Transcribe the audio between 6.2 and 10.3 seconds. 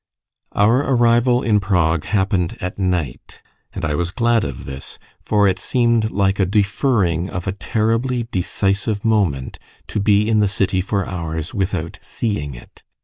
a deferring of a terribly decisive moment, to be